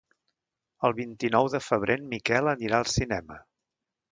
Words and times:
El 0.87 0.95
vint-i-nou 0.99 1.49
de 1.55 1.61
febrer 1.65 1.99
en 2.01 2.09
Miquel 2.17 2.53
anirà 2.55 2.81
al 2.81 2.91
cinema. 2.95 3.39